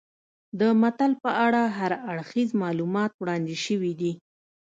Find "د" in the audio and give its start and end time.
0.59-0.61